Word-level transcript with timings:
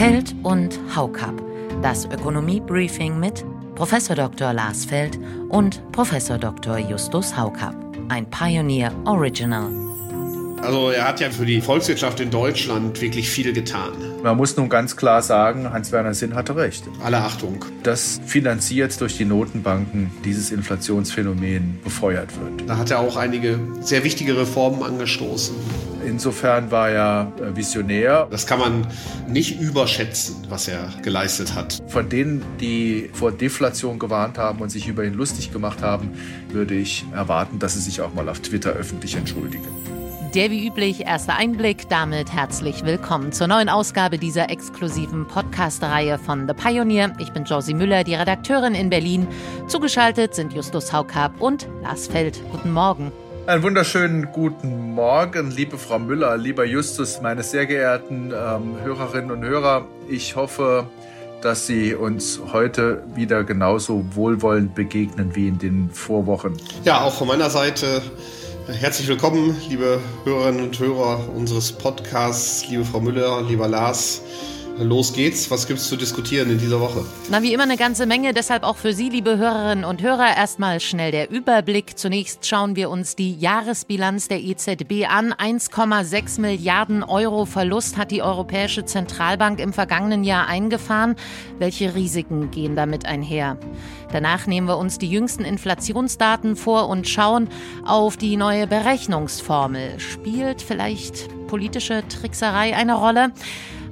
Feld 0.00 0.34
und 0.44 0.80
Haukap. 0.96 1.34
Das 1.82 2.06
Ökonomie-Briefing 2.06 3.20
mit 3.20 3.44
Prof. 3.74 3.92
Dr. 4.08 4.54
Lars 4.54 4.86
Feld 4.86 5.18
und 5.50 5.82
Prof. 5.92 6.10
Dr. 6.40 6.78
Justus 6.78 7.36
Haukap. 7.36 7.74
Ein 8.08 8.24
Pioneer 8.30 8.94
Original. 9.04 9.70
Also 10.62 10.88
er 10.88 11.06
hat 11.06 11.20
ja 11.20 11.28
für 11.28 11.44
die 11.44 11.60
Volkswirtschaft 11.60 12.18
in 12.20 12.30
Deutschland 12.30 12.98
wirklich 13.02 13.28
viel 13.28 13.52
getan. 13.52 13.92
Man 14.22 14.38
muss 14.38 14.56
nun 14.56 14.70
ganz 14.70 14.96
klar 14.96 15.20
sagen, 15.20 15.70
Hans-Werner 15.70 16.14
Sinn 16.14 16.34
hatte 16.34 16.56
recht. 16.56 16.84
Alle 17.04 17.18
Achtung. 17.18 17.62
Dass 17.82 18.22
finanziert 18.24 18.98
durch 19.02 19.18
die 19.18 19.26
Notenbanken 19.26 20.10
dieses 20.24 20.50
Inflationsphänomen 20.50 21.78
befeuert 21.84 22.30
wird. 22.40 22.66
Da 22.66 22.78
hat 22.78 22.90
er 22.90 23.00
auch 23.00 23.16
einige 23.16 23.60
sehr 23.82 24.02
wichtige 24.02 24.34
Reformen 24.38 24.82
angestoßen. 24.82 25.54
Insofern 26.06 26.70
war 26.70 26.90
er 26.90 27.32
äh, 27.38 27.56
visionär. 27.56 28.26
Das 28.30 28.46
kann 28.46 28.58
man 28.58 28.86
nicht 29.28 29.60
überschätzen, 29.60 30.46
was 30.48 30.68
er 30.68 30.88
geleistet 31.02 31.54
hat. 31.54 31.82
Von 31.88 32.08
denen, 32.08 32.42
die 32.60 33.10
vor 33.12 33.32
Deflation 33.32 33.98
gewarnt 33.98 34.38
haben 34.38 34.60
und 34.60 34.70
sich 34.70 34.88
über 34.88 35.04
ihn 35.04 35.14
lustig 35.14 35.52
gemacht 35.52 35.82
haben, 35.82 36.10
würde 36.50 36.74
ich 36.74 37.04
erwarten, 37.14 37.58
dass 37.58 37.74
sie 37.74 37.80
sich 37.80 38.00
auch 38.00 38.14
mal 38.14 38.28
auf 38.28 38.40
Twitter 38.40 38.70
öffentlich 38.70 39.16
entschuldigen. 39.16 39.68
Der 40.34 40.52
wie 40.52 40.64
üblich 40.68 41.00
erste 41.06 41.34
Einblick. 41.34 41.88
Damit 41.88 42.32
herzlich 42.32 42.84
willkommen 42.84 43.32
zur 43.32 43.48
neuen 43.48 43.68
Ausgabe 43.68 44.16
dieser 44.16 44.48
exklusiven 44.48 45.26
Podcast-Reihe 45.26 46.18
von 46.20 46.46
The 46.46 46.54
Pioneer. 46.54 47.12
Ich 47.18 47.32
bin 47.32 47.44
Josie 47.44 47.74
Müller, 47.74 48.04
die 48.04 48.14
Redakteurin 48.14 48.76
in 48.76 48.90
Berlin. 48.90 49.26
Zugeschaltet 49.66 50.36
sind 50.36 50.52
Justus 50.52 50.92
Haukap 50.92 51.40
und 51.40 51.66
Lars 51.82 52.06
Feld. 52.06 52.40
Guten 52.52 52.70
Morgen. 52.70 53.10
Einen 53.50 53.64
wunderschönen 53.64 54.30
guten 54.30 54.94
Morgen, 54.94 55.50
liebe 55.50 55.76
Frau 55.76 55.98
Müller, 55.98 56.36
lieber 56.36 56.64
Justus, 56.64 57.20
meine 57.20 57.42
sehr 57.42 57.66
geehrten 57.66 58.32
ähm, 58.32 58.76
Hörerinnen 58.80 59.32
und 59.32 59.44
Hörer. 59.44 59.88
Ich 60.08 60.36
hoffe, 60.36 60.86
dass 61.42 61.66
Sie 61.66 61.96
uns 61.96 62.40
heute 62.52 63.02
wieder 63.16 63.42
genauso 63.42 64.04
wohlwollend 64.14 64.76
begegnen 64.76 65.34
wie 65.34 65.48
in 65.48 65.58
den 65.58 65.90
Vorwochen. 65.90 66.58
Ja, 66.84 67.00
auch 67.00 67.12
von 67.12 67.26
meiner 67.26 67.50
Seite 67.50 68.00
herzlich 68.68 69.08
willkommen, 69.08 69.56
liebe 69.68 69.98
Hörerinnen 70.22 70.66
und 70.66 70.78
Hörer 70.78 71.18
unseres 71.34 71.72
Podcasts, 71.72 72.68
liebe 72.68 72.84
Frau 72.84 73.00
Müller, 73.00 73.42
lieber 73.42 73.66
Lars. 73.66 74.22
Los 74.80 75.12
geht's. 75.12 75.50
Was 75.50 75.66
gibt's 75.66 75.88
zu 75.88 75.96
diskutieren 75.96 76.50
in 76.50 76.58
dieser 76.58 76.80
Woche? 76.80 77.04
Na, 77.30 77.42
wie 77.42 77.52
immer 77.52 77.64
eine 77.64 77.76
ganze 77.76 78.06
Menge. 78.06 78.32
Deshalb 78.32 78.62
auch 78.62 78.76
für 78.76 78.94
Sie, 78.94 79.10
liebe 79.10 79.36
Hörerinnen 79.36 79.84
und 79.84 80.00
Hörer, 80.00 80.36
erstmal 80.36 80.80
schnell 80.80 81.10
der 81.10 81.30
Überblick. 81.30 81.98
Zunächst 81.98 82.46
schauen 82.46 82.76
wir 82.76 82.88
uns 82.88 83.14
die 83.14 83.36
Jahresbilanz 83.36 84.28
der 84.28 84.40
EZB 84.40 85.06
an. 85.06 85.34
1,6 85.34 86.40
Milliarden 86.40 87.04
Euro 87.04 87.44
Verlust 87.44 87.98
hat 87.98 88.10
die 88.10 88.22
Europäische 88.22 88.86
Zentralbank 88.86 89.60
im 89.60 89.74
vergangenen 89.74 90.24
Jahr 90.24 90.46
eingefahren. 90.46 91.14
Welche 91.58 91.94
Risiken 91.94 92.50
gehen 92.50 92.74
damit 92.74 93.04
einher? 93.04 93.58
Danach 94.12 94.46
nehmen 94.46 94.66
wir 94.66 94.78
uns 94.78 94.98
die 94.98 95.10
jüngsten 95.10 95.44
Inflationsdaten 95.44 96.56
vor 96.56 96.88
und 96.88 97.06
schauen 97.06 97.48
auf 97.84 98.16
die 98.16 98.36
neue 98.36 98.66
Berechnungsformel. 98.66 100.00
Spielt 100.00 100.62
vielleicht 100.62 101.28
politische 101.48 102.02
Trickserei 102.08 102.74
eine 102.74 102.94
Rolle? 102.94 103.32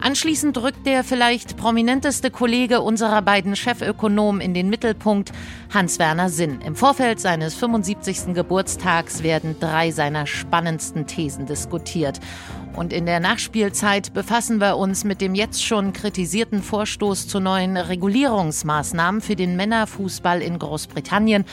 Anschließend 0.00 0.56
rückt 0.58 0.86
der 0.86 1.02
vielleicht 1.02 1.56
prominenteste 1.56 2.30
Kollege 2.30 2.80
unserer 2.80 3.20
beiden 3.20 3.56
Chefökonomen 3.56 4.40
in 4.40 4.54
den 4.54 4.70
Mittelpunkt, 4.70 5.32
Hans-Werner 5.74 6.30
Sinn. 6.30 6.60
Im 6.64 6.76
Vorfeld 6.76 7.18
seines 7.20 7.54
75. 7.54 8.32
Geburtstags 8.32 9.22
werden 9.22 9.56
drei 9.58 9.90
seiner 9.90 10.26
spannendsten 10.26 11.06
Thesen 11.06 11.46
diskutiert. 11.46 12.20
Und 12.76 12.92
in 12.92 13.06
der 13.06 13.18
Nachspielzeit 13.18 14.14
befassen 14.14 14.60
wir 14.60 14.76
uns 14.76 15.02
mit 15.02 15.20
dem 15.20 15.34
jetzt 15.34 15.64
schon 15.64 15.92
kritisierten 15.92 16.62
Vorstoß 16.62 17.26
zu 17.26 17.40
neuen 17.40 17.76
Regulierungsmaßnahmen 17.76 19.20
für 19.20 19.34
den 19.34 19.56
Männerfußball 19.56 20.42
in 20.42 20.60
Großbritannien 20.60 21.44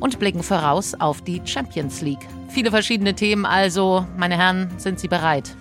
und 0.00 0.18
blicken 0.18 0.42
voraus 0.42 0.94
auf 0.94 1.22
die 1.22 1.40
Champions 1.44 2.00
League. 2.00 2.26
Viele 2.48 2.72
verschiedene 2.72 3.14
Themen 3.14 3.46
also. 3.46 4.04
Meine 4.16 4.36
Herren, 4.36 4.72
sind 4.76 4.98
Sie 4.98 5.08
bereit? 5.08 5.54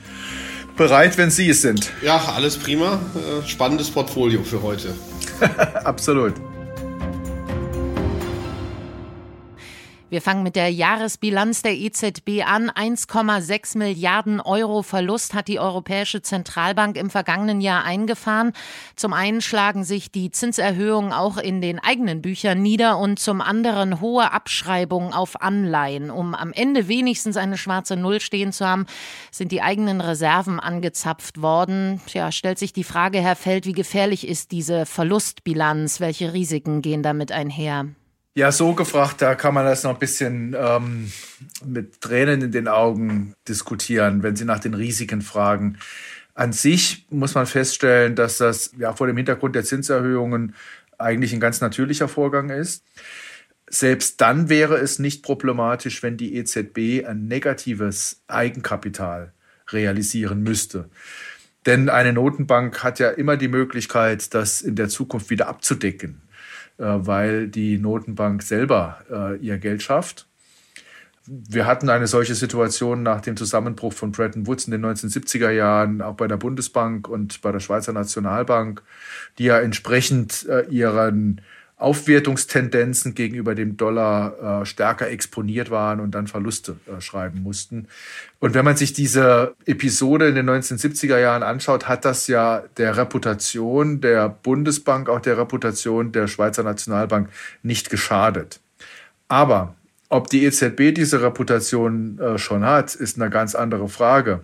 Bereit, 0.76 1.18
wenn 1.18 1.30
Sie 1.32 1.50
es 1.50 1.62
sind. 1.62 1.92
Ja, 2.02 2.18
alles 2.36 2.58
prima. 2.58 3.00
Äh, 3.16 3.48
spannendes 3.48 3.90
Portfolio 3.90 4.44
für 4.44 4.62
heute. 4.62 4.94
Absolut. 5.84 6.34
Wir 10.12 10.22
fangen 10.22 10.44
mit 10.44 10.58
der 10.58 10.68
Jahresbilanz 10.68 11.62
der 11.62 11.72
EZB 11.72 12.44
an. 12.46 12.70
1,6 12.70 13.78
Milliarden 13.78 14.42
Euro 14.42 14.84
Verlust 14.84 15.34
hat 15.34 15.48
die 15.48 15.58
Europäische 15.58 16.22
Zentralbank 16.22 16.98
im 16.98 17.10
vergangenen 17.10 17.62
Jahr 17.62 17.86
eingefahren. 17.86 18.52
Zum 18.98 19.14
einen 19.14 19.40
schlagen 19.40 19.86
sich 19.86 20.12
die 20.12 20.30
Zinserhöhungen 20.30 21.14
auch 21.14 21.38
in 21.38 21.62
den 21.62 21.80
eigenen 21.80 22.22
Büchern 22.22 22.62
nieder 22.62 22.98
und 22.98 23.20
zum 23.20 23.40
anderen 23.40 24.02
hohe 24.02 24.34
Abschreibungen 24.34 25.14
auf 25.14 25.42
Anleihen. 25.42 26.12
Um 26.12 26.36
am 26.36 26.52
Ende 26.52 26.90
wenigstens 26.90 27.38
eine 27.38 27.58
schwarze 27.58 27.96
Null 27.96 28.20
stehen 28.20 28.52
zu 28.52 28.68
haben, 28.68 28.88
sind 29.32 29.54
die 29.54 29.62
eigenen 29.62 30.02
Reserven 30.02 30.60
angezapft 30.60 31.42
worden. 31.42 32.02
Tja, 32.08 32.34
stellt 32.34 32.60
sich 32.60 32.74
die 32.74 32.84
Frage, 32.84 33.22
Herr 33.22 33.38
Feld, 33.38 33.66
wie 33.66 33.72
gefährlich 33.72 34.28
ist 34.28 34.52
diese 34.52 34.86
Verlustbilanz? 34.86 36.02
Welche 36.02 36.34
Risiken 36.34 36.82
gehen 36.82 37.02
damit 37.02 37.32
einher? 37.32 37.86
Ja, 38.34 38.54
so 38.54 38.74
gefragt, 38.74 39.22
da 39.22 39.36
kann 39.36 39.54
man 39.54 39.66
das 39.66 39.84
noch 39.84 39.94
ein 39.94 40.00
bisschen 40.00 40.56
ähm, 40.58 41.12
mit 41.66 42.00
Tränen 42.00 42.42
in 42.42 42.52
den 42.54 42.70
Augen 42.70 43.34
diskutieren, 43.46 44.24
wenn 44.24 44.38
Sie 44.38 44.46
nach 44.46 44.60
den 44.60 44.74
Risiken 44.74 45.22
fragen. 45.22 45.78
An 46.34 46.54
sich 46.54 47.06
muss 47.10 47.36
man 47.36 47.46
feststellen, 47.46 48.16
dass 48.16 48.38
das 48.38 48.72
ja 48.78 48.94
vor 48.94 49.08
dem 49.08 49.18
Hintergrund 49.18 49.54
der 49.54 49.66
Zinserhöhungen 49.66 50.56
eigentlich 50.98 51.34
ein 51.34 51.42
ganz 51.42 51.60
natürlicher 51.60 52.08
Vorgang 52.08 52.50
ist. 52.50 52.86
Selbst 53.70 54.22
dann 54.22 54.48
wäre 54.48 54.78
es 54.78 54.98
nicht 54.98 55.24
problematisch, 55.24 56.02
wenn 56.02 56.16
die 56.16 56.36
EZB 56.38 57.06
ein 57.06 57.28
negatives 57.28 58.22
Eigenkapital 58.28 59.34
realisieren 59.74 60.42
müsste. 60.42 60.90
Denn 61.66 61.90
eine 61.90 62.14
Notenbank 62.14 62.82
hat 62.82 63.00
ja 63.00 63.10
immer 63.10 63.36
die 63.36 63.50
Möglichkeit, 63.50 64.34
das 64.34 64.62
in 64.62 64.76
der 64.78 64.88
Zukunft 64.88 65.30
wieder 65.30 65.50
abzudecken. 65.50 66.22
Äh, 66.82 67.06
weil 67.06 67.48
die 67.48 67.78
Notenbank 67.78 68.42
selber 68.42 68.98
äh, 69.12 69.38
ihr 69.38 69.60
Geld 69.60 69.84
schafft. 69.84 70.28
Wir 71.28 71.68
hatten 71.68 71.90
eine 71.90 72.08
solche 72.08 72.34
Situation 72.34 73.04
nach 73.04 73.22
dem 73.22 73.38
Zusammenbruch 73.38 73.94
von 73.94 74.12
Bretton 74.12 74.48
Woods 74.48 74.66
in 74.66 74.72
den 74.72 74.84
1970er 74.84 75.52
Jahren, 75.52 76.02
auch 76.02 76.16
bei 76.16 76.28
der 76.28 76.38
Bundesbank 76.38 77.08
und 77.08 77.42
bei 77.44 77.52
der 77.52 77.60
Schweizer 77.60 77.94
Nationalbank, 77.94 78.82
die 79.38 79.44
ja 79.44 79.60
entsprechend 79.60 80.48
äh, 80.50 80.66
ihren 80.70 81.42
Aufwertungstendenzen 81.82 83.16
gegenüber 83.16 83.56
dem 83.56 83.76
Dollar 83.76 84.62
äh, 84.62 84.66
stärker 84.66 85.10
exponiert 85.10 85.72
waren 85.72 86.00
und 86.00 86.12
dann 86.12 86.28
Verluste 86.28 86.78
äh, 86.86 87.02
schreiben 87.02 87.42
mussten. 87.42 87.88
Und 88.40 88.54
wenn 88.54 88.64
man 88.64 88.78
sich 88.78 88.94
diese 88.94 89.56
Episode 89.66 90.28
in 90.28 90.36
den 90.36 90.50
1970er 90.50 91.18
Jahren 91.18 91.42
anschaut, 91.42 91.88
hat 91.88 92.06
das 92.06 92.28
ja 92.28 92.64
der 92.78 92.98
Reputation 92.98 94.00
der 94.00 94.30
Bundesbank, 94.30 95.10
auch 95.10 95.22
der 95.22 95.38
Reputation 95.38 96.12
der 96.12 96.28
Schweizer 96.28 96.64
Nationalbank 96.64 97.30
nicht 97.64 97.90
geschadet. 97.90 98.60
Aber 99.28 99.76
ob 100.10 100.30
die 100.30 100.46
EZB 100.46 100.94
diese 100.94 101.24
Reputation 101.24 102.20
äh, 102.20 102.38
schon 102.38 102.64
hat, 102.64 102.94
ist 102.94 103.20
eine 103.20 103.32
ganz 103.32 103.56
andere 103.56 103.90
Frage. 103.90 104.42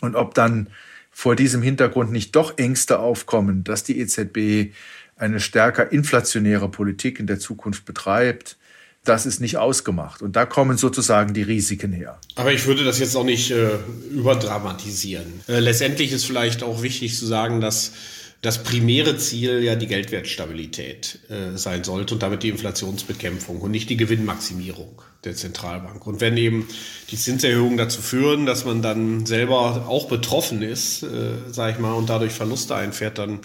Und 0.00 0.16
ob 0.16 0.34
dann 0.34 0.68
vor 1.10 1.36
diesem 1.36 1.62
Hintergrund 1.62 2.10
nicht 2.12 2.34
doch 2.36 2.58
Ängste 2.58 2.98
aufkommen, 2.98 3.64
dass 3.64 3.84
die 3.84 4.00
EZB 4.00 4.72
eine 5.18 5.40
stärker 5.40 5.90
inflationäre 5.92 6.68
Politik 6.68 7.20
in 7.20 7.26
der 7.26 7.38
Zukunft 7.38 7.84
betreibt, 7.84 8.56
das 9.04 9.26
ist 9.26 9.40
nicht 9.40 9.56
ausgemacht. 9.56 10.22
Und 10.22 10.36
da 10.36 10.44
kommen 10.44 10.76
sozusagen 10.76 11.34
die 11.34 11.42
Risiken 11.42 11.92
her. 11.92 12.18
Aber 12.34 12.52
ich 12.52 12.66
würde 12.66 12.84
das 12.84 12.98
jetzt 12.98 13.16
auch 13.16 13.24
nicht 13.24 13.50
äh, 13.50 13.70
überdramatisieren. 14.10 15.40
Äh, 15.48 15.60
letztendlich 15.60 16.12
ist 16.12 16.24
vielleicht 16.24 16.62
auch 16.62 16.82
wichtig 16.82 17.16
zu 17.16 17.26
sagen, 17.26 17.60
dass 17.60 17.92
das 18.40 18.62
primäre 18.62 19.16
Ziel 19.16 19.64
ja 19.64 19.74
die 19.74 19.88
Geldwertstabilität 19.88 21.18
äh, 21.28 21.56
sein 21.56 21.82
sollte 21.82 22.14
und 22.14 22.22
damit 22.22 22.44
die 22.44 22.50
Inflationsbekämpfung 22.50 23.60
und 23.60 23.72
nicht 23.72 23.90
die 23.90 23.96
Gewinnmaximierung 23.96 25.02
der 25.24 25.34
Zentralbank. 25.34 26.06
Und 26.06 26.20
wenn 26.20 26.36
eben 26.36 26.68
die 27.10 27.16
Zinserhöhungen 27.16 27.76
dazu 27.76 28.00
führen, 28.00 28.46
dass 28.46 28.64
man 28.64 28.80
dann 28.80 29.26
selber 29.26 29.86
auch 29.88 30.06
betroffen 30.06 30.62
ist, 30.62 31.02
äh, 31.02 31.32
sage 31.50 31.72
ich 31.72 31.78
mal, 31.78 31.94
und 31.94 32.08
dadurch 32.08 32.32
Verluste 32.32 32.76
einfährt, 32.76 33.18
dann 33.18 33.40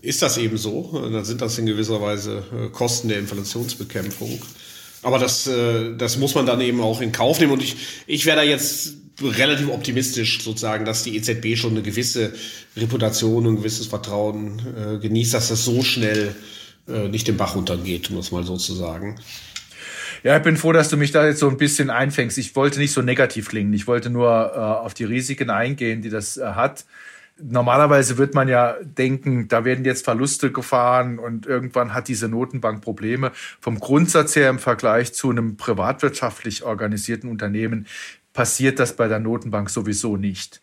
ist 0.00 0.22
das 0.22 0.38
eben 0.38 0.56
so. 0.56 1.08
Dann 1.12 1.24
sind 1.24 1.40
das 1.40 1.58
in 1.58 1.66
gewisser 1.66 2.00
Weise 2.00 2.44
äh, 2.52 2.68
Kosten 2.68 3.08
der 3.08 3.18
Inflationsbekämpfung. 3.18 4.40
Aber 5.02 5.18
das, 5.18 5.46
äh, 5.46 5.96
das 5.96 6.18
muss 6.18 6.34
man 6.34 6.46
dann 6.46 6.60
eben 6.60 6.80
auch 6.80 7.00
in 7.00 7.12
Kauf 7.12 7.40
nehmen. 7.40 7.52
Und 7.52 7.62
ich, 7.62 7.76
ich 8.06 8.26
wäre 8.26 8.38
da 8.38 8.42
jetzt 8.42 8.94
relativ 9.22 9.68
optimistisch 9.68 10.42
sozusagen, 10.42 10.84
dass 10.84 11.02
die 11.02 11.16
EZB 11.16 11.56
schon 11.56 11.72
eine 11.72 11.82
gewisse 11.82 12.32
Reputation 12.76 13.46
und 13.46 13.54
ein 13.54 13.56
gewisses 13.58 13.86
Vertrauen 13.86 14.62
äh, 14.76 14.98
genießt, 14.98 15.34
dass 15.34 15.48
das 15.48 15.64
so 15.64 15.82
schnell 15.82 16.34
äh, 16.88 17.08
nicht 17.08 17.26
den 17.28 17.36
Bach 17.36 17.56
runtergeht, 17.56 18.10
um 18.10 18.16
das 18.16 18.30
mal 18.30 18.44
so 18.44 18.56
zu 18.56 18.74
sagen. 18.74 19.18
Ja, 20.24 20.36
ich 20.36 20.42
bin 20.42 20.56
froh, 20.56 20.72
dass 20.72 20.88
du 20.88 20.96
mich 20.96 21.12
da 21.12 21.26
jetzt 21.26 21.38
so 21.38 21.48
ein 21.48 21.56
bisschen 21.56 21.90
einfängst. 21.90 22.38
Ich 22.38 22.56
wollte 22.56 22.80
nicht 22.80 22.92
so 22.92 23.02
negativ 23.02 23.48
klingen. 23.48 23.72
Ich 23.72 23.86
wollte 23.86 24.10
nur 24.10 24.52
äh, 24.54 24.58
auf 24.58 24.94
die 24.94 25.04
Risiken 25.04 25.50
eingehen, 25.50 26.02
die 26.02 26.10
das 26.10 26.36
äh, 26.36 26.44
hat. 26.44 26.84
Normalerweise 27.42 28.18
wird 28.18 28.34
man 28.34 28.48
ja 28.48 28.76
denken, 28.82 29.48
da 29.48 29.64
werden 29.64 29.84
jetzt 29.84 30.04
Verluste 30.04 30.50
gefahren 30.50 31.18
und 31.18 31.46
irgendwann 31.46 31.94
hat 31.94 32.08
diese 32.08 32.28
Notenbank 32.28 32.82
Probleme. 32.82 33.32
Vom 33.60 33.78
Grundsatz 33.78 34.36
her 34.36 34.50
im 34.50 34.58
Vergleich 34.58 35.14
zu 35.14 35.30
einem 35.30 35.56
privatwirtschaftlich 35.56 36.64
organisierten 36.64 37.30
Unternehmen 37.30 37.86
passiert 38.32 38.78
das 38.78 38.96
bei 38.96 39.08
der 39.08 39.18
Notenbank 39.18 39.70
sowieso 39.70 40.16
nicht. 40.16 40.62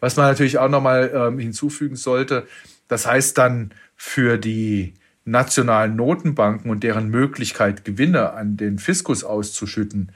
Was 0.00 0.16
man 0.16 0.26
natürlich 0.26 0.58
auch 0.58 0.68
nochmal 0.68 1.10
ähm, 1.14 1.38
hinzufügen 1.38 1.96
sollte, 1.96 2.46
das 2.88 3.06
heißt 3.06 3.36
dann 3.38 3.72
für 3.96 4.38
die 4.38 4.94
nationalen 5.24 5.96
Notenbanken 5.96 6.70
und 6.70 6.82
deren 6.82 7.08
Möglichkeit, 7.08 7.84
Gewinne 7.84 8.32
an 8.32 8.56
den 8.56 8.78
Fiskus 8.78 9.22
auszuschütten, 9.22 10.12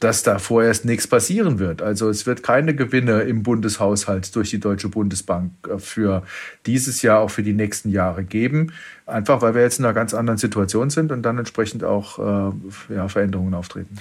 dass 0.00 0.22
da 0.22 0.38
vorerst 0.38 0.86
nichts 0.86 1.06
passieren 1.06 1.58
wird. 1.58 1.82
Also 1.82 2.08
es 2.08 2.26
wird 2.26 2.42
keine 2.42 2.74
Gewinne 2.74 3.20
im 3.22 3.42
Bundeshaushalt 3.42 4.34
durch 4.34 4.50
die 4.50 4.58
Deutsche 4.58 4.88
Bundesbank 4.88 5.52
äh, 5.68 5.78
für 5.78 6.24
dieses 6.66 7.02
Jahr, 7.02 7.20
auch 7.20 7.30
für 7.30 7.42
die 7.42 7.52
nächsten 7.52 7.90
Jahre 7.90 8.24
geben. 8.24 8.72
Einfach 9.06 9.42
weil 9.42 9.54
wir 9.54 9.62
jetzt 9.62 9.78
in 9.78 9.84
einer 9.84 9.94
ganz 9.94 10.14
anderen 10.14 10.38
Situation 10.38 10.88
sind 10.88 11.12
und 11.12 11.22
dann 11.22 11.38
entsprechend 11.38 11.84
auch 11.84 12.18
äh, 12.18 12.94
ja, 12.94 13.08
Veränderungen 13.08 13.54
auftreten. 13.54 13.96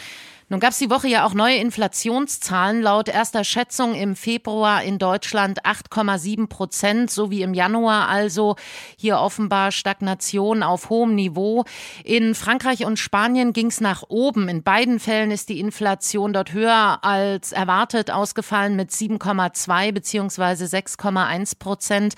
Nun 0.52 0.60
gab 0.60 0.72
es 0.72 0.80
die 0.80 0.90
Woche 0.90 1.08
ja 1.08 1.28
auch 1.28 1.36
neue 1.36 1.58
Inflationszahlen. 1.58 2.82
Laut 2.82 3.08
erster 3.08 3.44
Schätzung 3.44 3.94
im 3.94 4.16
Februar 4.16 4.82
in 4.82 4.98
Deutschland 4.98 5.64
8,7 5.64 6.48
Prozent, 6.48 7.12
so 7.12 7.30
wie 7.30 7.44
im 7.44 7.54
Januar 7.54 8.08
also. 8.08 8.56
Hier 8.98 9.20
offenbar 9.20 9.72
Stagnation 9.72 10.64
auf 10.64 10.90
hohem 10.90 11.14
Niveau. 11.14 11.66
In 12.04 12.34
Frankreich 12.34 12.84
und 12.84 12.98
Spanien 12.98 13.54
ging 13.54 13.68
es 13.68 13.80
nach 13.80 14.02
oben. 14.08 14.50
In 14.50 14.64
beiden 14.64 15.00
Fällen 15.00 15.30
ist 15.30 15.50
die 15.50 15.60
Inflation 15.60 16.34
dort 16.34 16.52
höher 16.52 16.98
als 17.04 17.52
erwartet 17.52 18.10
ausgefallen 18.10 18.76
mit 18.76 18.90
7,2 18.90 19.92
beziehungsweise 19.92 20.66
6,1 20.66 21.60
Prozent. 21.60 22.16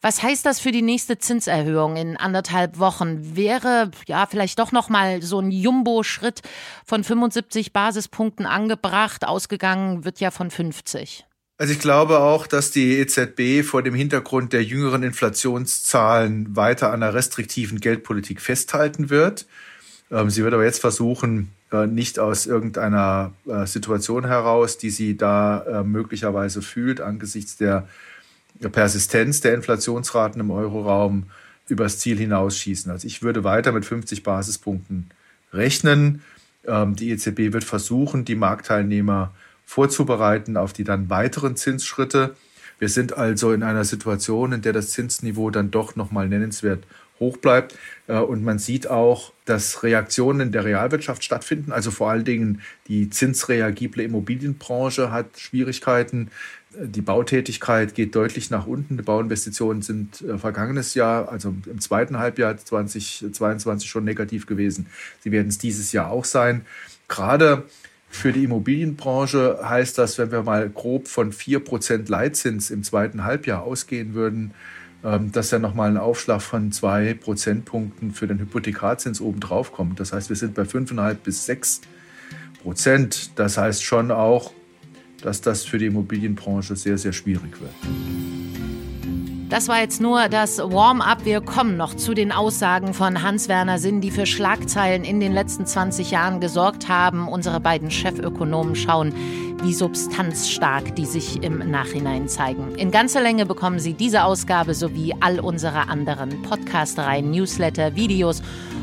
Was 0.00 0.22
heißt 0.22 0.46
das 0.46 0.58
für 0.58 0.72
die 0.72 0.80
nächste 0.80 1.18
Zinserhöhung 1.18 1.96
in 1.96 2.16
anderthalb 2.16 2.78
Wochen? 2.78 3.36
Wäre 3.36 3.90
ja 4.06 4.24
vielleicht 4.24 4.58
doch 4.58 4.72
noch 4.72 4.88
mal 4.88 5.20
so 5.20 5.38
ein 5.38 5.50
Jumbo-Schritt 5.50 6.40
von 6.86 7.04
75 7.04 7.73
Basispunkten 7.74 8.46
angebracht. 8.46 9.26
Ausgegangen 9.26 10.06
wird 10.06 10.20
ja 10.20 10.30
von 10.30 10.50
50. 10.50 11.26
Also 11.58 11.72
ich 11.72 11.78
glaube 11.78 12.20
auch, 12.20 12.46
dass 12.46 12.70
die 12.70 12.98
EZB 12.98 13.64
vor 13.64 13.82
dem 13.82 13.94
Hintergrund 13.94 14.52
der 14.52 14.64
jüngeren 14.64 15.02
Inflationszahlen 15.02 16.56
weiter 16.56 16.88
an 16.88 17.02
einer 17.02 17.14
restriktiven 17.14 17.80
Geldpolitik 17.80 18.40
festhalten 18.40 19.10
wird. 19.10 19.46
Ähm, 20.10 20.30
sie 20.30 20.42
wird 20.42 20.54
aber 20.54 20.64
jetzt 20.64 20.80
versuchen, 20.80 21.52
äh, 21.70 21.86
nicht 21.86 22.18
aus 22.18 22.46
irgendeiner 22.46 23.32
äh, 23.46 23.66
Situation 23.66 24.26
heraus, 24.26 24.78
die 24.78 24.90
sie 24.90 25.16
da 25.16 25.62
äh, 25.62 25.84
möglicherweise 25.84 26.62
fühlt, 26.62 27.00
angesichts 27.00 27.56
der 27.56 27.86
Persistenz 28.70 29.40
der 29.40 29.54
Inflationsraten 29.54 30.40
im 30.40 30.50
Euroraum 30.50 31.24
übers 31.68 31.98
Ziel 31.98 32.18
hinausschießen. 32.18 32.90
Also 32.90 33.06
ich 33.06 33.22
würde 33.22 33.42
weiter 33.42 33.72
mit 33.72 33.84
50 33.84 34.22
Basispunkten 34.22 35.10
rechnen. 35.52 36.22
Ähm, 36.66 36.96
die 36.96 37.10
EZB 37.10 37.52
wird 37.52 37.64
versuchen, 37.64 38.24
die 38.24 38.34
Marktteilnehmer 38.34 39.34
vorzubereiten 39.64 40.56
auf 40.56 40.72
die 40.72 40.84
dann 40.84 41.10
weiteren 41.10 41.56
Zinsschritte. 41.56 42.36
Wir 42.78 42.88
sind 42.88 43.16
also 43.16 43.52
in 43.52 43.62
einer 43.62 43.84
Situation, 43.84 44.52
in 44.52 44.62
der 44.62 44.72
das 44.72 44.90
Zinsniveau 44.90 45.50
dann 45.50 45.70
doch 45.70 45.96
nochmal 45.96 46.28
nennenswert 46.28 46.84
hoch 47.20 47.36
bleibt. 47.36 47.76
Äh, 48.06 48.18
und 48.18 48.42
man 48.42 48.58
sieht 48.58 48.88
auch, 48.88 49.32
dass 49.44 49.82
Reaktionen 49.82 50.52
der 50.52 50.64
Realwirtschaft 50.64 51.22
stattfinden. 51.24 51.72
Also 51.72 51.90
vor 51.90 52.10
allen 52.10 52.24
Dingen 52.24 52.60
die 52.88 53.10
zinsreagible 53.10 54.02
Immobilienbranche 54.02 55.10
hat 55.10 55.38
Schwierigkeiten. 55.38 56.30
Die 56.82 57.02
Bautätigkeit 57.02 57.94
geht 57.94 58.14
deutlich 58.14 58.50
nach 58.50 58.66
unten. 58.66 58.96
Die 58.96 59.02
Bauinvestitionen 59.02 59.82
sind 59.82 60.22
äh, 60.22 60.38
vergangenes 60.38 60.94
Jahr, 60.94 61.28
also 61.30 61.54
im 61.66 61.80
zweiten 61.80 62.18
Halbjahr 62.18 62.56
2022 62.56 63.88
schon 63.88 64.04
negativ 64.04 64.46
gewesen. 64.46 64.86
Sie 65.20 65.30
werden 65.30 65.48
es 65.48 65.58
dieses 65.58 65.92
Jahr 65.92 66.10
auch 66.10 66.24
sein. 66.24 66.64
Gerade 67.08 67.64
für 68.08 68.32
die 68.32 68.44
Immobilienbranche 68.44 69.58
heißt 69.62 69.98
das, 69.98 70.18
wenn 70.18 70.30
wir 70.30 70.42
mal 70.42 70.68
grob 70.70 71.08
von 71.08 71.32
4% 71.32 72.08
Leitzins 72.08 72.70
im 72.70 72.82
zweiten 72.82 73.24
Halbjahr 73.24 73.62
ausgehen 73.62 74.14
würden, 74.14 74.52
ähm, 75.04 75.32
dass 75.32 75.50
ja 75.50 75.58
nochmal 75.58 75.90
ein 75.90 75.96
Aufschlag 75.96 76.40
von 76.40 76.72
zwei 76.72 77.14
Prozentpunkten 77.14 78.12
für 78.12 78.26
den 78.26 78.38
Hypothekarzins 78.38 79.20
obendrauf 79.20 79.72
kommt. 79.72 80.00
Das 80.00 80.12
heißt, 80.12 80.28
wir 80.28 80.36
sind 80.36 80.54
bei 80.54 80.62
5,5 80.62 81.14
bis 81.22 81.46
6 81.46 81.82
Prozent. 82.62 83.38
Das 83.38 83.58
heißt 83.58 83.84
schon 83.84 84.10
auch, 84.10 84.52
dass 85.24 85.40
das 85.40 85.64
für 85.64 85.78
die 85.78 85.86
Immobilienbranche 85.86 86.76
sehr, 86.76 86.98
sehr 86.98 87.12
schwierig 87.12 87.60
wird. 87.60 87.72
Das 89.48 89.68
war 89.68 89.80
jetzt 89.80 90.00
nur 90.00 90.28
das 90.28 90.58
Warm-up. 90.58 91.24
Wir 91.24 91.40
kommen 91.40 91.76
noch 91.76 91.94
zu 91.94 92.12
den 92.12 92.32
Aussagen 92.32 92.92
von 92.92 93.22
Hans-Werner 93.22 93.78
Sinn, 93.78 94.00
die 94.00 94.10
für 94.10 94.26
Schlagzeilen 94.26 95.04
in 95.04 95.20
den 95.20 95.32
letzten 95.32 95.64
20 95.64 96.10
Jahren 96.10 96.40
gesorgt 96.40 96.88
haben. 96.88 97.28
Unsere 97.28 97.60
beiden 97.60 97.90
Chefökonomen 97.90 98.74
schauen, 98.74 99.14
wie 99.64 99.72
substanzstark 99.72 100.94
die 100.94 101.06
sich 101.06 101.42
im 101.42 101.70
Nachhinein 101.70 102.28
zeigen. 102.28 102.74
In 102.76 102.90
ganzer 102.90 103.22
Länge 103.22 103.46
bekommen 103.46 103.78
Sie 103.78 103.94
diese 103.94 104.24
Ausgabe 104.24 104.74
sowie 104.74 105.14
all 105.20 105.40
unsere 105.40 105.88
anderen 105.88 106.42
Podcast-Reihen, 106.42 107.30
Newsletter, 107.30 107.96
Videos 107.96 108.42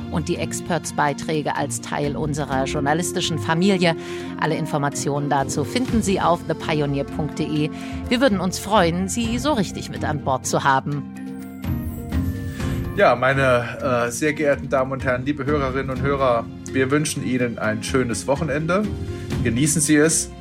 und 0.09 0.27
die 0.27 0.37
Experts-Beiträge 0.37 1.55
als 1.55 1.81
Teil 1.81 2.17
unserer 2.17 2.65
journalistischen 2.65 3.37
Familie. 3.37 3.95
Alle 4.39 4.55
Informationen 4.55 5.29
dazu 5.29 5.63
finden 5.63 6.01
Sie 6.01 6.19
auf 6.19 6.39
thepioneer.de. 6.47 7.69
Wir 8.09 8.21
würden 8.21 8.39
uns 8.39 8.57
freuen, 8.57 9.07
Sie 9.07 9.37
so 9.37 9.53
richtig 9.53 9.91
mit 9.91 10.03
an 10.03 10.23
Bord 10.23 10.47
zu 10.47 10.63
haben. 10.63 11.03
Ja, 12.97 13.15
meine 13.15 14.07
äh, 14.07 14.11
sehr 14.11 14.33
geehrten 14.33 14.67
Damen 14.67 14.91
und 14.91 15.05
Herren, 15.05 15.25
liebe 15.25 15.45
Hörerinnen 15.45 15.91
und 15.91 16.01
Hörer, 16.01 16.45
wir 16.73 16.89
wünschen 16.89 17.23
Ihnen 17.23 17.59
ein 17.59 17.83
schönes 17.83 18.25
Wochenende. 18.25 18.83
Genießen 19.43 19.79
Sie 19.79 19.95
es 19.95 20.31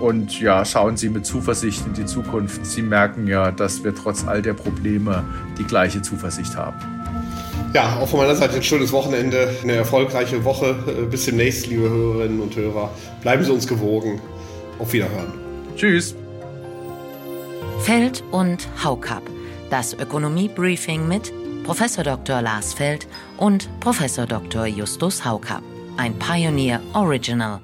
und 0.00 0.40
ja, 0.40 0.64
schauen 0.64 0.96
Sie 0.96 1.08
mit 1.08 1.26
Zuversicht 1.26 1.86
in 1.86 1.92
die 1.92 2.06
Zukunft. 2.06 2.64
Sie 2.64 2.82
merken 2.82 3.26
ja, 3.26 3.50
dass 3.50 3.84
wir 3.84 3.94
trotz 3.94 4.26
all 4.26 4.42
der 4.42 4.54
Probleme 4.54 5.24
die 5.58 5.64
gleiche 5.64 6.02
Zuversicht 6.02 6.56
haben. 6.56 6.78
Ja, 7.72 7.98
auch 8.00 8.08
von 8.08 8.20
meiner 8.20 8.34
Seite 8.34 8.56
ein 8.56 8.62
schönes 8.62 8.90
Wochenende, 8.90 9.54
eine 9.62 9.74
erfolgreiche 9.74 10.44
Woche. 10.44 10.74
Äh, 10.88 11.06
bis 11.06 11.26
demnächst, 11.26 11.68
liebe 11.68 11.88
Hörerinnen 11.88 12.40
und 12.40 12.56
Hörer. 12.56 12.90
Bleiben 13.22 13.44
Sie 13.44 13.52
uns 13.52 13.66
gewogen. 13.66 14.20
Auf 14.78 14.92
Wiederhören. 14.92 15.34
Tschüss. 15.76 16.16
Feld 17.80 18.24
und 18.32 18.66
Haukap. 18.82 19.22
Das 19.70 19.94
Ökonomie-Briefing 19.94 21.06
mit 21.06 21.32
Prof. 21.64 21.80
Dr. 22.02 22.42
Lars 22.42 22.72
Feld 22.72 23.06
und 23.36 23.68
Prof. 23.78 24.02
Dr. 24.28 24.66
Justus 24.66 25.24
Haukap. 25.24 25.62
Ein 25.96 26.18
Pioneer 26.18 26.80
Original. 26.94 27.60